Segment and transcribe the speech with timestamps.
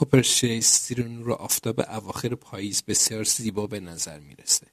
[0.00, 4.66] کوپرشیس زیر نور آفتاب اواخر پاییز بسیار زیبا به نظر می‌رسه.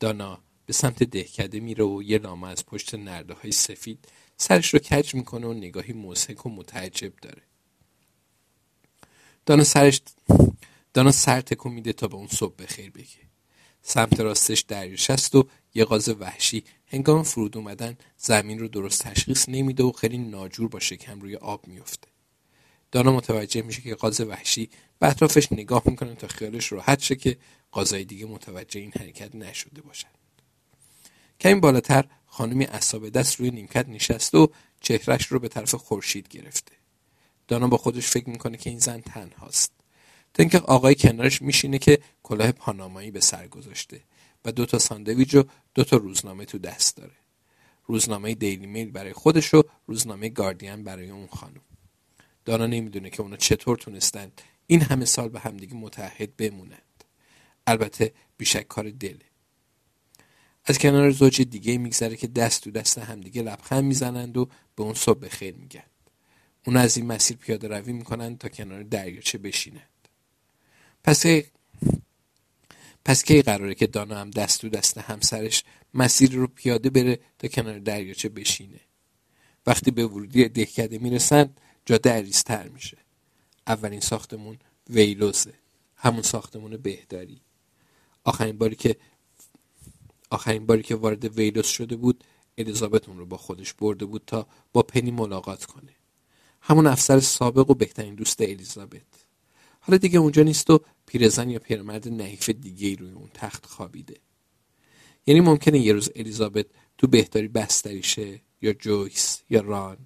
[0.00, 4.80] دانا به سمت دهکده میره و یه لامه از پشت نرده های سفید سرش رو
[4.80, 7.42] کج می‌کنه و نگاهی موسک و متعجب داره.
[9.46, 10.00] دانا سرش
[10.94, 13.24] دانا سر تکون میده تا به اون صبح بخیر بگه.
[13.82, 19.48] سمت راستش دریاش است و یه غاز وحشی هنگام فرود اومدن زمین رو درست تشخیص
[19.48, 22.13] نمیده و خیلی ناجور با شکم روی آب میفته.
[22.94, 27.36] دانا متوجه میشه که قاز وحشی به اطرافش نگاه می‌کنه تا خیالش راحت شه که
[27.72, 30.08] قازای دیگه متوجه این حرکت نشده باشن.
[31.40, 34.46] کمی بالاتر خانمی اصاب دست روی نیمکت نشسته و
[34.80, 36.72] چهرش رو به طرف خورشید گرفته.
[37.48, 39.72] دانا با خودش فکر می‌کنه که این زن تنهاست.
[40.34, 44.00] تا اینکه آقای کنارش میشینه که کلاه پانامایی به سر گذاشته
[44.44, 47.16] و دو تا ساندویج و دو تا روزنامه تو دست داره.
[47.86, 51.60] روزنامه دیلی میل برای خودش و روزنامه گاردین برای اون خانم.
[52.44, 57.04] دانا نمی‌دونه که اونا چطور تونستند این همه سال به همدیگه متحد بمونند.
[57.66, 59.24] البته بیشک کار دله.
[60.64, 64.44] از کنار زوج دیگه میگذره که دست تو دست همدیگه لبخند می‌زنند و
[64.76, 65.82] به اون صبح خیر میگن.
[66.66, 70.08] اون از این مسیر پیاده روی می‌کنند تا کنار دریاچه بشینند.
[71.04, 71.26] پس
[73.04, 77.48] پس کی قراره که دانا هم دست تو دست همسرش مسیر رو پیاده بره تا
[77.48, 78.80] کنار دریاچه بشینه
[79.66, 82.98] وقتی به ورودی دهکده می‌رسند جاده عریضتر میشه.
[83.66, 84.58] اولین ساختمون
[84.90, 85.54] ویلوزه.
[85.96, 87.40] همون ساختمون بهداری.
[88.24, 88.96] آخرین باری که
[90.30, 92.24] آخرین باری که وارد ویلوز شده بود
[92.58, 95.94] الیزابت اون رو با خودش برده بود تا با پنی ملاقات کنه.
[96.60, 99.02] همون افسر سابق و بهترین دوست الیزابت.
[99.80, 104.16] حالا دیگه اونجا نیست و پیرزن یا پیرمرد نحیف دیگه روی اون تخت خوابیده.
[105.26, 106.66] یعنی ممکنه یه روز الیزابت
[106.98, 109.98] تو بهداری بستری شه یا جویس یا ران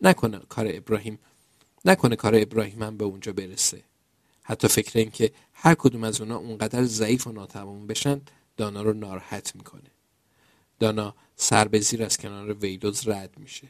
[0.00, 1.18] نکنه کار ابراهیم
[1.84, 3.82] نکنه کار ابراهیم هم به اونجا برسه.
[4.42, 8.20] حتی فکر این که هر کدوم از اونا اونقدر ضعیف و ناتمام بشن
[8.56, 9.90] دانا رو ناراحت می‌کنه.
[10.80, 13.68] دانا سر به زیر از کنار ویلوز رد میشه.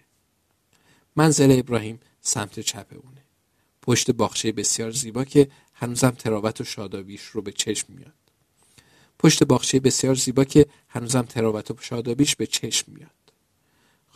[1.17, 3.23] منزل ابراهیم سمت چپ اونه.
[3.83, 8.13] پشت باخچه بسیار زیبا که هنوزم تراوت و شادابیش رو به چشم میاد.
[9.19, 13.11] پشت باخچه بسیار زیبا که هنوزم تراوت و شادابیش به چشم میاد.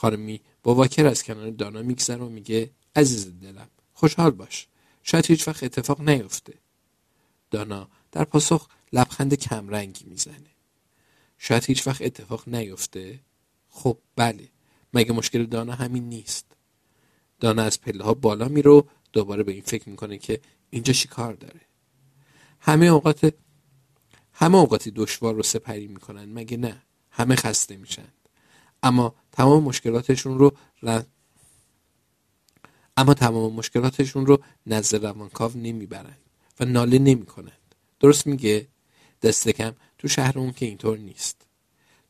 [0.02, 4.66] خانمی با واکر از کنار دانا میگذره و میگه عزیز دلم خوشحال باش
[5.02, 6.54] شاید هیچ وقت اتفاق نیفته.
[7.50, 10.50] دانا در پاسخ لبخند کمرنگی می‌زنه.
[11.38, 13.20] شاید هیچ وقت اتفاق نیفته؟
[13.68, 14.48] خب بله
[14.94, 16.46] مگه مشکل دانا همین نیست؟
[17.40, 18.82] دانا از پله ها بالا میره
[19.12, 20.40] دوباره به این فکر می‌کنه که
[20.70, 21.60] اینجا چی کار داره.
[22.60, 23.34] همه اوقات
[24.32, 28.08] همه اوقاتی دشوار رو سپری می‌کنن مگه نه؟ همه خسته میشن.
[28.82, 30.52] اما تمام مشکلاتشون رو
[32.96, 36.18] اما تمام مشکلاتشون رو نزد روانکاو نمی‌برند
[36.60, 37.74] و ناله نمی‌کنند.
[38.00, 38.68] درست میگه؟
[39.22, 41.36] دست کم تو شهر اون که اینطور نیست.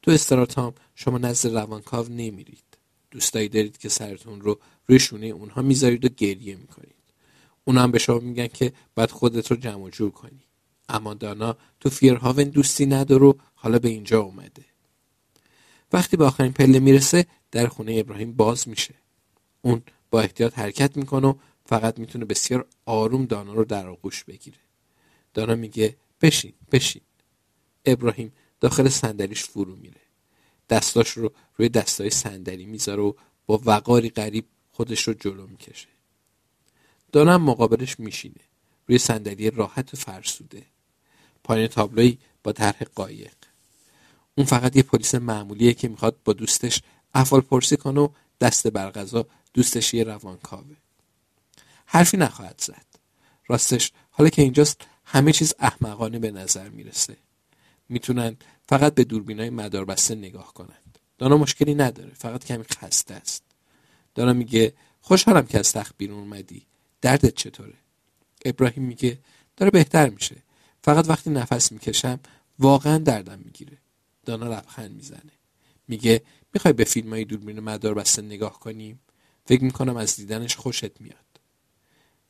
[0.03, 2.65] تو استراتام شما نزد روانکاو نمیرید.
[3.11, 6.95] دوستایی دارید که سرتون رو روی شونه اونها می‌ذارید و گریه می‌کنید.
[7.65, 10.45] اونا هم به شما میگن که باید خودت رو جمع جور کنی.
[10.89, 14.65] اما دانا تو فیرهاون دوستی نداره و حالا به اینجا اومده.
[15.93, 18.95] وقتی به آخرین پله می‌رسه در خونه ابراهیم باز میشه.
[19.63, 21.35] اون با احتیاط حرکت می‌کنه و
[21.67, 24.59] فقط می‌تونه بسیار آروم دانا رو در آغوش بگیره.
[25.35, 27.03] دانا میگه بشین بشین.
[27.85, 30.01] ابراهیم داخل صندلیش فرو میره.
[30.71, 33.13] دستاش رو روی دستای صندلی می‌ذاره و
[33.47, 35.89] با وقاری غریب خودش رو جلو می‌کشه.
[37.13, 38.41] دانا مقابلش میشینه.
[38.87, 40.63] روی صندلی راحت و فرسوده.
[41.45, 43.35] پایین تابلوی با طرح قایق.
[44.35, 46.83] اون فقط یه پلیس معمولیه که می‌خواد با دوستش
[47.15, 48.09] افعال پرسی کنه و
[48.41, 50.77] دست برغذا دوستش یه روانکاوه.
[51.87, 52.87] حرفی نخواهد زد.
[53.47, 57.17] راستش حالا که اینجاست همه چیز احمقانه به نظر می‌رسه.
[57.89, 58.37] می‌تونن
[58.69, 60.99] فقط به دوربینای مداربسته نگاه کنند.
[61.19, 63.43] دانا مشکلی نداره فقط کمی خسته است.
[64.15, 66.67] دانا میگه خوشحالم که از تخت بیرون اومدی.
[67.01, 67.75] دردت چطوره؟
[68.45, 69.19] ابراهیم میگه
[69.57, 70.37] داره بهتر میشه.
[70.85, 72.21] فقط وقتی نفس می‌کشم
[72.59, 73.79] واقعا دردم می‌گیره.
[74.25, 75.33] دانا لبخند می‌زنه.
[75.89, 76.23] میگه
[76.55, 79.01] می‌خوای به فیلم های دوربین مدار بسته نگاه کنیم؟
[79.45, 81.41] فکر می‌کنم از دیدنش خوشت میاد.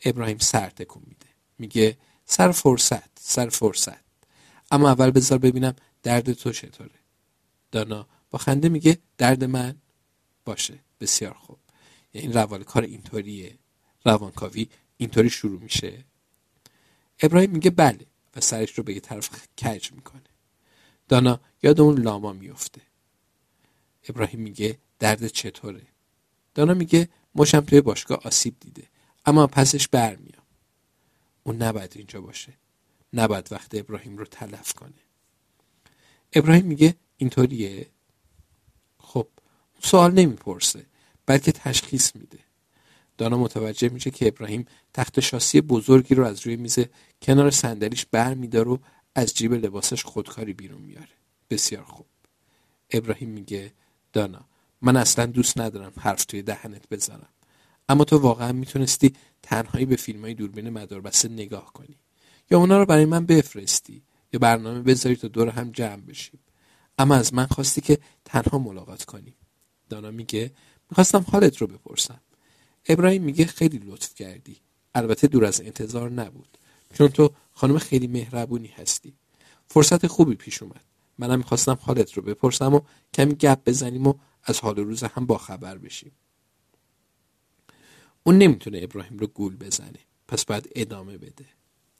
[0.04, 1.26] ابراهیم سر تکون میده.
[1.58, 4.04] میگه سر فرصت سر فرصت.
[4.70, 6.90] اما اول بذار ببینم درد تو چطوره.
[7.70, 9.76] دانا با خنده میگه درد من؟
[10.44, 11.58] باشه بسیار خوب.
[12.14, 13.58] یعنی روال کار اینطوریه.
[14.04, 16.04] روانکاوی اینطوری شروع میشه.
[17.22, 18.06] ابراهیم میگه بله.
[18.36, 19.30] و سرش رو به یه طرف
[19.62, 20.22] کج می‌کنه.
[21.08, 22.80] دانا یاد اون لاما میفته.
[24.08, 25.86] ابراهیم میگه درد چطوره؟
[26.54, 28.88] دانا میگه مشم توی باشگاه آسیب دیده
[29.26, 30.42] اما پسش برمیام.
[31.42, 32.52] اون نباید اینجا باشه.
[33.12, 35.02] نباید وقت ابراهیم رو تلف کنه.
[36.32, 37.86] ابراهیم میگه اینطوریه؟
[38.98, 39.28] خب
[39.82, 40.86] سوال نمی‌پرسه
[41.26, 42.38] بلکه تشخیص میده.
[43.18, 46.78] دانا متوجه میشه که ابراهیم تخت شاسی بزرگی رو از روی میز
[47.22, 48.78] کنار صندلیش بر میدار و
[49.14, 51.21] از جیب لباسش خودکاری بیرون میاره.
[51.52, 52.06] بسیار خوب.
[52.90, 53.72] ابراهیم میگه
[54.12, 54.44] دانا
[54.80, 57.28] من اصلا دوست ندارم حرف توی دهنت بزنم
[57.88, 59.12] اما تو واقعا می‌تونستی
[59.42, 61.98] تنهایی به فیلم های دوربین مداربسته نگاه کنی.
[62.50, 64.02] یا اونا رو برای من بفرستی
[64.32, 66.40] یا برنامه بذاری تا دور هم جمع بشیم.
[66.98, 69.34] اما از من خواستی که تنها ملاقات کنی
[69.88, 70.52] دانا میگه
[70.90, 72.20] می‌خواستم حالت رو بپرسم.
[72.88, 74.56] ابراهیم میگه خیلی لطف کردی.
[74.94, 76.58] البته دور از انتظار نبود.
[76.94, 79.14] چون تو خانم خیلی مهربونی هستی.
[79.66, 80.84] فرصت خوبی پیش اومد.
[81.18, 82.80] منم می‌خواستم حالت رو بپرسم و
[83.14, 84.14] کمی گپ بزنیم و
[84.44, 86.12] از حال روز هم با خبر بشیم.
[88.24, 89.98] اون نمی‌تونه ابراهیم رو گول بزنه.
[90.28, 91.44] پس باید ادامه بده.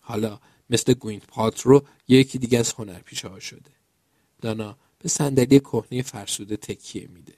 [0.01, 3.71] حالا مثل گوینت پالترو یکی دیگه از هنرپیشه ها شده.
[4.41, 7.35] دانا به صندلی کهنه فرسوده تکیه میده.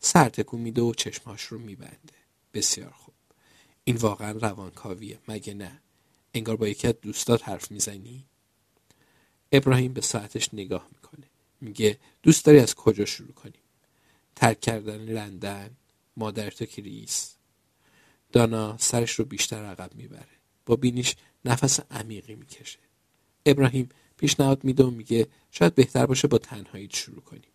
[0.00, 2.14] سر تکون میده و چشماش رو میبنده.
[2.54, 3.14] بسیار خوب.
[3.84, 5.18] این واقعا روانکاویه.
[5.28, 5.82] مگه نه؟
[6.34, 8.26] انگار با یکی از دوستات حرف می‌زنی؟
[9.56, 11.26] ابراهیم به ساعتش نگاه می‌کنه.
[11.60, 13.62] میگه دوست داری از کجا شروع کنیم؟
[14.36, 15.70] ترک کردن لندن
[16.16, 17.34] مادر تو کریس
[18.32, 20.34] دانا سرش رو بیشتر عقب می‌بره.
[20.66, 22.78] با بینیش نفس عمیقی می‌کشه.
[23.46, 27.52] ابراهیم پیشنهاد میده و میگه شاید بهتر باشه با تنهایی شروع کنیم.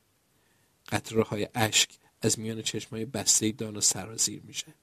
[0.90, 1.90] قطره های اشک
[2.22, 4.76] از میان چشمای بسته دانا سرازیر میشند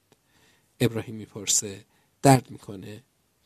[0.80, 1.84] ابراهیم می‌پرسه
[2.22, 3.02] درد می‌کنه؟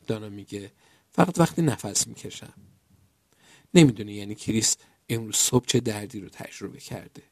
[0.07, 0.73] دانا میگه
[1.13, 2.55] فقط وقتی نفس می‌کشم.
[3.75, 4.77] نمی‌دونه یعنی کریس
[5.09, 7.23] امروز صبح چه دردی رو تجربه کرده.